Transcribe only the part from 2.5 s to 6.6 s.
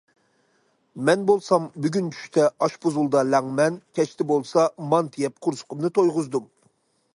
ئاشپۇزۇلدا لەڭمەن، كەچتە بولسا مانتا يەپ قورسىقىمنى تويغۇزدۇم.